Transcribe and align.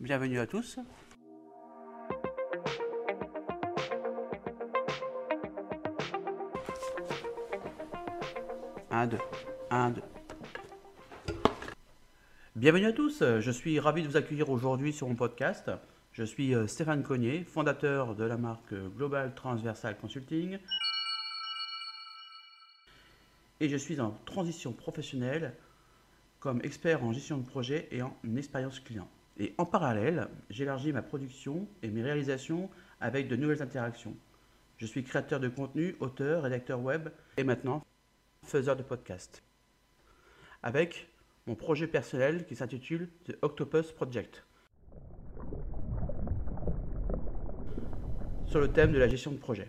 bienvenue 0.00 0.38
à 0.38 0.46
tous. 0.46 0.78
Un, 8.90 9.06
deux, 9.06 9.18
un, 9.70 9.90
deux. 9.90 10.02
Bienvenue 12.54 12.86
à 12.86 12.92
tous, 12.92 13.22
je 13.22 13.50
suis 13.50 13.78
ravi 13.78 14.02
de 14.02 14.08
vous 14.08 14.16
accueillir 14.16 14.48
aujourd'hui 14.50 14.92
sur 14.92 15.08
mon 15.08 15.14
podcast. 15.14 15.70
Je 16.12 16.24
suis 16.24 16.54
euh, 16.54 16.66
Stéphane 16.66 17.02
Cognier, 17.02 17.44
fondateur 17.44 18.14
de 18.14 18.24
la 18.24 18.38
marque 18.38 18.74
Global 18.96 19.34
Transversal 19.34 19.98
Consulting. 19.98 20.58
Et 23.60 23.68
je 23.68 23.76
suis 23.76 24.00
en 24.00 24.12
transition 24.24 24.72
professionnelle 24.72 25.54
comme 26.40 26.60
expert 26.62 27.04
en 27.04 27.12
gestion 27.12 27.38
de 27.38 27.46
projet 27.46 27.88
et 27.90 28.02
en 28.02 28.16
expérience 28.36 28.80
client. 28.80 29.08
Et 29.38 29.54
en 29.58 29.66
parallèle, 29.66 30.28
j'élargis 30.50 30.92
ma 30.92 31.02
production 31.02 31.68
et 31.82 31.88
mes 31.88 32.02
réalisations 32.02 32.70
avec 33.00 33.28
de 33.28 33.36
nouvelles 33.36 33.62
interactions. 33.62 34.16
Je 34.78 34.86
suis 34.86 35.04
créateur 35.04 35.40
de 35.40 35.48
contenu, 35.48 35.96
auteur, 36.00 36.42
rédacteur 36.42 36.80
web 36.80 37.08
et 37.36 37.44
maintenant 37.44 37.84
faiseur 38.44 38.76
de 38.76 38.82
podcast. 38.82 39.42
Avec 40.62 41.08
mon 41.46 41.54
projet 41.54 41.86
personnel 41.86 42.46
qui 42.46 42.56
s'intitule 42.56 43.08
The 43.24 43.36
Octopus 43.42 43.92
Project. 43.92 44.46
sur 48.46 48.60
le 48.60 48.68
thème 48.68 48.92
de 48.92 48.98
la 48.98 49.08
gestion 49.08 49.32
de 49.32 49.36
projet. 49.36 49.68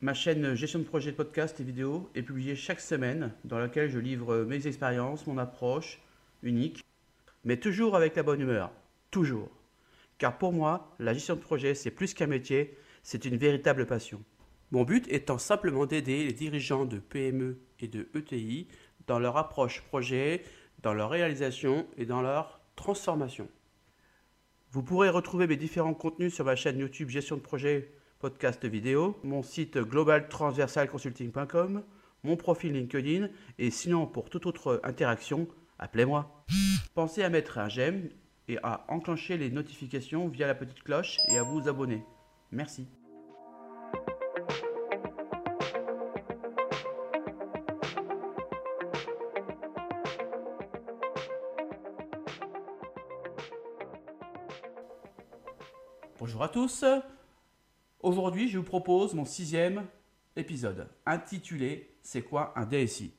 Ma 0.00 0.14
chaîne 0.14 0.54
Gestion 0.54 0.78
de 0.78 0.84
projet 0.84 1.12
podcast 1.12 1.58
et 1.60 1.64
vidéo 1.64 2.10
est 2.14 2.22
publiée 2.22 2.56
chaque 2.56 2.80
semaine 2.80 3.32
dans 3.44 3.58
laquelle 3.58 3.90
je 3.90 3.98
livre 3.98 4.44
mes 4.44 4.66
expériences, 4.66 5.26
mon 5.26 5.38
approche 5.38 6.00
unique, 6.42 6.84
mais 7.44 7.58
toujours 7.58 7.96
avec 7.96 8.16
la 8.16 8.22
bonne 8.22 8.40
humeur, 8.40 8.70
toujours. 9.10 9.48
Car 10.18 10.38
pour 10.38 10.52
moi, 10.52 10.94
la 10.98 11.14
gestion 11.14 11.34
de 11.34 11.40
projet, 11.40 11.74
c'est 11.74 11.90
plus 11.90 12.14
qu'un 12.14 12.26
métier, 12.26 12.76
c'est 13.02 13.24
une 13.24 13.36
véritable 13.36 13.86
passion. 13.86 14.22
Mon 14.70 14.84
but 14.84 15.10
étant 15.10 15.38
simplement 15.38 15.86
d'aider 15.86 16.24
les 16.24 16.32
dirigeants 16.32 16.84
de 16.84 16.98
PME 16.98 17.58
et 17.80 17.88
de 17.88 18.08
ETI 18.14 18.68
dans 19.06 19.18
leur 19.18 19.36
approche 19.36 19.82
projet, 19.82 20.44
dans 20.82 20.94
leur 20.94 21.10
réalisation 21.10 21.86
et 21.96 22.06
dans 22.06 22.22
leur 22.22 22.60
transformation. 22.76 23.48
Vous 24.70 24.82
pourrez 24.82 25.08
retrouver 25.08 25.48
mes 25.48 25.56
différents 25.56 25.94
contenus 25.94 26.34
sur 26.34 26.44
ma 26.44 26.54
chaîne 26.54 26.78
YouTube 26.78 27.08
Gestion 27.08 27.36
de 27.36 27.40
projet, 27.40 27.92
podcast 28.20 28.64
vidéo, 28.64 29.18
mon 29.24 29.42
site 29.42 29.78
globaltransversalconsulting.com, 29.78 31.82
mon 32.22 32.36
profil 32.36 32.74
LinkedIn 32.74 33.28
et 33.58 33.70
sinon 33.70 34.06
pour 34.06 34.30
toute 34.30 34.46
autre 34.46 34.80
interaction, 34.84 35.48
appelez-moi. 35.80 36.44
Pensez 36.94 37.24
à 37.24 37.30
mettre 37.30 37.58
un 37.58 37.68
j'aime 37.68 38.10
et 38.46 38.58
à 38.62 38.84
enclencher 38.88 39.36
les 39.36 39.50
notifications 39.50 40.28
via 40.28 40.46
la 40.46 40.54
petite 40.54 40.82
cloche 40.82 41.16
et 41.32 41.38
à 41.38 41.42
vous 41.42 41.68
abonner. 41.68 42.04
Merci. 42.52 42.86
Bonjour 56.18 56.42
à 56.42 56.48
tous. 56.48 56.84
Aujourd'hui, 58.00 58.48
je 58.48 58.58
vous 58.58 58.64
propose 58.64 59.14
mon 59.14 59.24
sixième 59.24 59.86
épisode 60.36 60.88
intitulé 61.06 61.94
C'est 62.02 62.22
quoi 62.22 62.52
un 62.56 62.66
DSI 62.66 63.14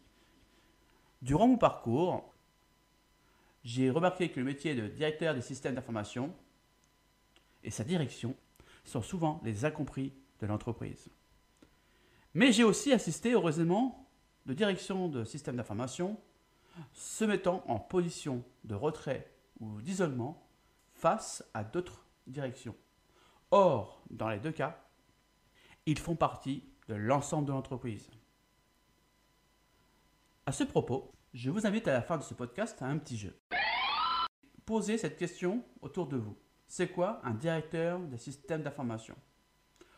Durant 1.21 1.47
mon 1.47 1.57
parcours, 1.57 2.30
j'ai 3.63 3.89
remarqué 3.89 4.29
que 4.29 4.39
le 4.39 4.45
métier 4.45 4.75
de 4.75 4.87
directeur 4.87 5.33
des 5.33 5.41
systèmes 5.41 5.75
d'information 5.75 6.33
et 7.63 7.71
sa 7.71 7.83
direction 7.83 8.35
sont 8.83 9.01
souvent 9.01 9.39
les 9.43 9.65
incompris 9.65 10.13
de 10.39 10.47
l'entreprise. 10.47 11.09
Mais 12.33 12.51
j'ai 12.51 12.63
aussi 12.63 12.91
assisté 12.91 13.33
heureusement 13.33 14.09
de 14.45 14.53
direction 14.53 15.07
de 15.07 15.23
systèmes 15.23 15.57
d'information 15.57 16.17
se 16.93 17.25
mettant 17.25 17.63
en 17.67 17.79
position 17.79 18.43
de 18.63 18.75
retrait 18.75 19.29
ou 19.59 19.81
d'isolement 19.81 20.47
face 20.93 21.43
à 21.53 21.63
d'autres 21.63 22.05
directions. 22.25 22.75
Or, 23.51 24.01
dans 24.09 24.29
les 24.29 24.39
deux 24.39 24.51
cas, 24.51 24.81
ils 25.85 25.99
font 25.99 26.15
partie 26.15 26.63
de 26.87 26.95
l'ensemble 26.95 27.47
de 27.47 27.51
l'entreprise. 27.51 28.09
À 30.45 30.51
ce 30.51 30.63
propos, 30.63 31.11
je 31.33 31.49
vous 31.49 31.67
invite 31.67 31.87
à 31.87 31.93
la 31.93 32.01
fin 32.01 32.17
de 32.17 32.23
ce 32.23 32.33
podcast 32.33 32.81
à 32.81 32.87
un 32.87 32.97
petit 32.97 33.17
jeu. 33.17 33.35
Posez 34.65 34.97
cette 34.97 35.17
question 35.17 35.63
autour 35.81 36.07
de 36.07 36.17
vous. 36.17 36.37
C'est 36.67 36.89
quoi 36.89 37.19
un 37.23 37.33
directeur 37.33 37.99
des 37.99 38.17
systèmes 38.17 38.61
d'information 38.61 39.15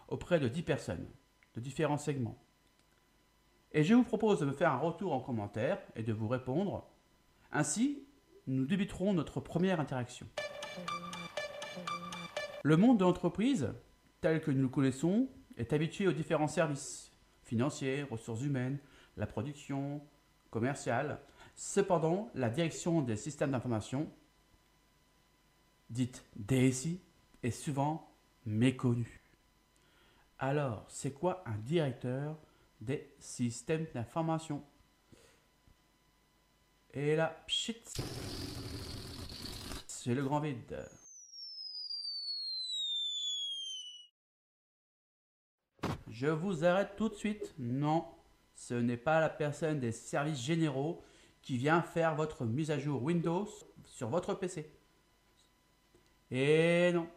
Auprès 0.07 0.39
de 0.39 0.47
10 0.47 0.63
personnes, 0.63 1.07
de 1.55 1.61
différents 1.61 1.97
segments? 1.97 2.41
Et 3.71 3.83
je 3.83 3.93
vous 3.93 4.03
propose 4.03 4.39
de 4.39 4.45
me 4.45 4.51
faire 4.53 4.71
un 4.71 4.77
retour 4.77 5.13
en 5.13 5.19
commentaire 5.19 5.79
et 5.95 6.03
de 6.03 6.13
vous 6.13 6.27
répondre. 6.27 6.87
Ainsi, 7.51 8.07
nous 8.47 8.65
débuterons 8.65 9.13
notre 9.13 9.39
première 9.39 9.79
interaction. 9.79 10.27
Le 12.63 12.77
monde 12.77 12.99
de 12.99 13.03
l'entreprise, 13.03 13.73
tel 14.21 14.41
que 14.41 14.51
nous 14.51 14.61
le 14.63 14.69
connaissons, 14.69 15.27
est 15.57 15.73
habitué 15.73 16.07
aux 16.07 16.13
différents 16.13 16.47
services 16.47 17.11
financiers, 17.41 18.03
ressources 18.03 18.43
humaines, 18.43 18.79
la 19.17 19.27
production, 19.27 20.01
commerciale. 20.49 21.19
Cependant, 21.55 22.31
la 22.33 22.49
direction 22.49 23.01
des 23.01 23.15
systèmes 23.15 23.51
d'information, 23.51 24.09
dite 25.93 26.25
DSI, 26.35 26.99
est 27.43 27.51
souvent 27.51 28.11
méconnue. 28.45 29.21
Alors, 30.39 30.85
c'est 30.89 31.13
quoi 31.13 31.43
un 31.45 31.57
directeur 31.57 32.37
des 32.81 33.13
systèmes 33.19 33.85
d'information? 33.93 34.63
Et 36.93 37.15
là, 37.15 37.41
shit, 37.47 38.01
c'est 39.87 40.13
le 40.13 40.23
grand 40.23 40.39
vide. 40.39 40.85
Je 46.09 46.27
vous 46.27 46.65
arrête 46.65 46.95
tout 46.95 47.09
de 47.09 47.15
suite. 47.15 47.53
Non, 47.57 48.05
ce 48.55 48.73
n'est 48.73 48.97
pas 48.97 49.19
la 49.19 49.29
personne 49.29 49.79
des 49.79 49.91
services 49.91 50.41
généraux 50.41 51.01
qui 51.41 51.57
vient 51.57 51.81
faire 51.81 52.15
votre 52.15 52.45
mise 52.45 52.69
à 52.69 52.77
jour 52.77 53.01
Windows 53.01 53.47
sur 53.85 54.09
votre 54.09 54.33
PC. 54.33 54.71
Et 56.35 56.91
non. 56.91 57.07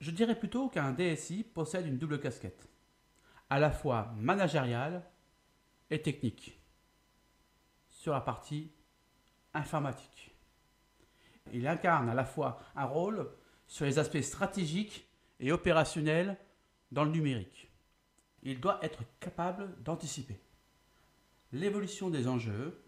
Je 0.00 0.10
dirais 0.10 0.36
plutôt 0.36 0.68
qu'un 0.68 0.90
DSI 0.90 1.44
possède 1.44 1.86
une 1.86 1.96
double 1.96 2.18
casquette, 2.18 2.68
à 3.48 3.60
la 3.60 3.70
fois 3.70 4.12
managériale 4.16 5.08
et 5.88 6.02
technique, 6.02 6.60
sur 7.88 8.12
la 8.12 8.20
partie 8.20 8.72
informatique. 9.54 10.34
Il 11.52 11.68
incarne 11.68 12.08
à 12.08 12.14
la 12.14 12.24
fois 12.24 12.58
un 12.74 12.84
rôle 12.84 13.30
sur 13.68 13.84
les 13.84 14.00
aspects 14.00 14.20
stratégiques 14.22 15.08
et 15.38 15.52
opérationnels 15.52 16.36
dans 16.90 17.04
le 17.04 17.12
numérique. 17.12 17.70
Il 18.42 18.58
doit 18.58 18.84
être 18.84 19.04
capable 19.20 19.80
d'anticiper 19.84 20.40
l'évolution 21.52 22.10
des 22.10 22.26
enjeux, 22.26 22.82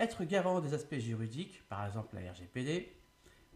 être 0.00 0.24
garant 0.24 0.60
des 0.60 0.74
aspects 0.74 0.98
juridiques, 0.98 1.62
par 1.68 1.86
exemple 1.86 2.16
la 2.16 2.32
RGPD, 2.32 2.94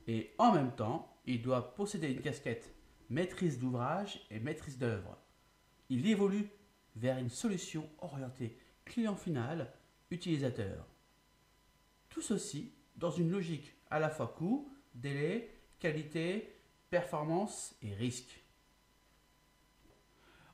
et 0.07 0.35
en 0.39 0.53
même 0.53 0.75
temps, 0.75 1.19
il 1.27 1.43
doit 1.43 1.75
posséder 1.75 2.11
une 2.11 2.21
casquette 2.21 2.73
maîtrise 3.11 3.59
d'ouvrage 3.59 4.27
et 4.31 4.41
maîtrise 4.41 4.79
d'œuvre. 4.79 5.19
Il 5.91 6.07
évolue 6.07 6.51
vers 6.97 7.19
une 7.19 7.31
solution 7.31 7.89
orientée 7.99 8.59
client 8.85 9.17
final, 9.17 9.73
utilisateur. 10.11 10.87
Tout 12.09 12.23
ceci 12.23 12.73
dans 12.97 13.11
une 13.11 13.31
logique 13.31 13.75
à 13.91 13.99
la 13.99 14.09
fois 14.09 14.29
coût, 14.29 14.73
délai, 14.95 15.55
qualité, 15.79 16.57
performance 16.91 17.77
et 17.83 17.95
risque. 17.95 18.43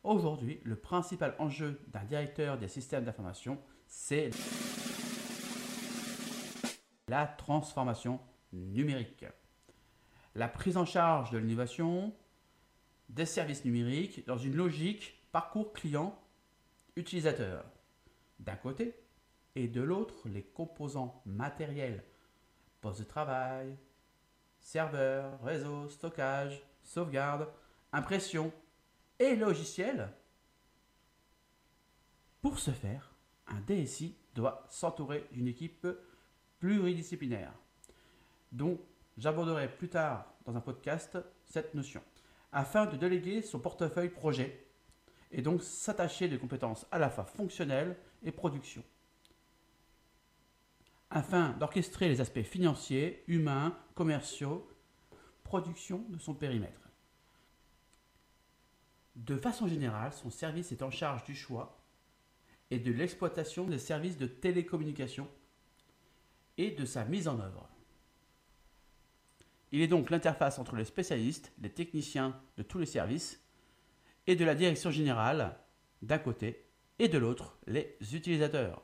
Aujourd'hui, 0.03 0.61
le 0.65 0.77
principal 0.77 1.35
enjeu 1.39 1.81
d'un 1.89 2.05
directeur 2.05 2.59
des 2.59 2.69
systèmes 2.69 3.05
d'information, 3.05 3.59
c'est 3.87 4.31
la 7.09 7.27
transformation 7.27 8.21
numérique. 8.53 9.27
La 10.35 10.49
prise 10.49 10.77
en 10.77 10.85
charge 10.85 11.31
de 11.31 11.39
l'innovation, 11.39 12.15
des 13.09 13.27
services 13.27 13.65
numériques 13.65 14.27
dans 14.27 14.39
une 14.39 14.57
logique 14.57 15.15
parcours 15.33 15.73
client 15.73 16.19
utilisateur 16.97 17.65
d'un 18.39 18.57
côté 18.57 18.95
et 19.55 19.69
de 19.69 19.81
l'autre 19.81 20.29
les 20.29 20.43
composants 20.43 21.23
matériels, 21.27 22.05
poste 22.81 23.01
de 23.01 23.05
travail, 23.05 23.77
serveur, 24.59 25.41
réseau, 25.43 25.89
stockage, 25.89 26.63
sauvegarde, 26.83 27.49
impression, 27.93 28.53
et 29.19 29.37
logiciel. 29.37 30.11
Pour 32.43 32.59
ce 32.59 32.73
faire, 32.73 33.15
un 33.47 33.61
DSI 33.61 34.17
doit 34.35 34.67
s'entourer 34.69 35.29
d'une 35.33 35.47
équipe 35.47 35.87
pluridisciplinaire, 36.65 37.53
dont 38.51 38.81
j'aborderai 39.19 39.69
plus 39.69 39.91
tard 39.91 40.33
dans 40.47 40.57
un 40.57 40.63
podcast 40.63 41.19
cette 41.45 41.75
notion, 41.75 42.03
afin 42.53 42.87
de 42.87 42.97
déléguer 42.97 43.43
son 43.43 43.59
portefeuille 43.59 44.09
projet 44.09 44.67
et 45.31 45.43
donc 45.43 45.63
s'attacher 45.63 46.27
des 46.27 46.39
compétences 46.39 46.87
à 46.91 46.99
la 46.99 47.11
fois 47.11 47.27
fonctionnelles 47.27 47.99
et 48.23 48.33
production, 48.33 48.83
afin 51.11 51.51
d'orchestrer 51.59 52.09
les 52.09 52.23
aspects 52.23 52.41
financiers, 52.41 53.25
humains, 53.27 53.77
commerciaux, 53.95 54.67
production 55.43 56.07
de 56.09 56.19
son 56.19 56.33
périmètre. 56.33 56.89
De 59.17 59.37
façon 59.37 59.67
générale, 59.67 60.15
son 60.15 60.31
service 60.31 60.73
est 60.73 60.83
en 60.83 60.91
charge 60.91 61.25
du 61.25 61.35
choix 61.35 61.79
et 62.71 62.79
de 62.79 62.91
l'exploitation 62.91 63.67
des 63.67 63.79
services 63.79 64.17
de 64.17 64.27
télécommunication 64.27 65.29
et 66.59 66.71
de 66.71 66.85
sa 66.85 67.05
mise 67.05 67.29
en 67.29 67.41
œuvre. 67.41 67.69
Il 69.73 69.81
est 69.81 69.89
donc 69.89 70.11
l'interface 70.11 70.59
entre 70.59 70.77
les 70.77 70.85
spécialistes, 70.85 71.53
les 71.61 71.71
techniciens 71.71 72.41
de 72.57 72.63
tous 72.63 72.79
les 72.79 72.87
services 72.87 73.43
et 74.27 74.37
de 74.37 74.45
la 74.45 74.55
direction 74.55 74.91
générale 74.91 75.57
d'un 76.03 76.19
côté 76.19 76.65
et 76.99 77.09
de 77.09 77.19
l'autre 77.19 77.59
les 77.67 77.97
utilisateurs. 78.13 78.83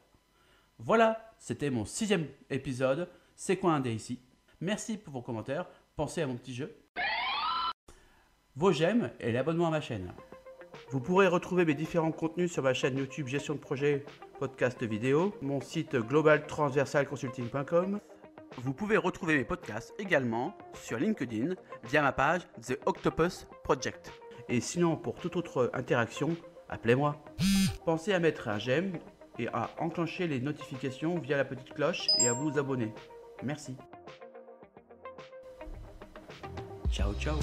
Voilà, 0.79 1.33
c'était 1.39 1.71
mon 1.71 1.85
sixième 1.85 2.27
épisode. 2.49 3.09
C'est 3.37 3.57
quoi 3.57 3.75
un 3.75 3.85
ici? 3.85 4.21
Merci 4.61 4.97
pour 4.97 5.13
vos 5.13 5.23
commentaires. 5.23 5.69
Pensez 5.95 6.23
à 6.23 6.27
mon 6.27 6.37
petit 6.37 6.55
jeu. 6.55 6.75
Vos 8.57 8.73
j'aime 8.73 9.13
et 9.21 9.31
l'abonnement 9.31 9.69
à 9.69 9.71
ma 9.71 9.81
chaîne. 9.81 10.13
Vous 10.91 10.99
pourrez 10.99 11.29
retrouver 11.29 11.65
mes 11.65 11.75
différents 11.75 12.11
contenus 12.11 12.53
sur 12.53 12.65
ma 12.65 12.75
chaîne 12.75 12.99
YouTube 12.99 13.29
Gestion 13.29 13.55
de 13.55 13.61
projet, 13.61 14.05
podcast 14.41 14.83
vidéo, 14.83 15.33
mon 15.41 15.61
site 15.61 15.95
globaltransversalconsulting.com. 15.95 18.01
Vous 18.57 18.73
pouvez 18.73 18.97
retrouver 18.97 19.39
mes 19.39 19.45
podcasts 19.45 19.95
également 20.01 20.59
sur 20.75 20.99
LinkedIn 20.99 21.55
via 21.85 22.03
ma 22.03 22.11
page 22.11 22.41
The 22.67 22.77
Octopus 22.87 23.47
Project. 23.63 24.13
Et 24.49 24.61
sinon, 24.61 24.97
pour 24.97 25.15
toute 25.15 25.37
autre 25.37 25.71
interaction, 25.75 26.37
appelez-moi. 26.69 27.23
Pensez 27.85 28.13
à 28.13 28.19
mettre 28.19 28.49
un 28.49 28.59
j'aime 28.59 28.99
et 29.39 29.47
à 29.47 29.71
enclencher 29.79 30.27
les 30.27 30.41
notifications 30.41 31.21
via 31.21 31.37
la 31.37 31.45
petite 31.45 31.73
cloche 31.73 32.09
et 32.21 32.27
à 32.27 32.33
vous 32.33 32.59
abonner. 32.59 32.93
Merci. 33.45 33.77
Ciao 36.91 37.15
ciao 37.15 37.37